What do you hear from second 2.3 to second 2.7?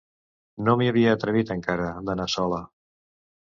sola.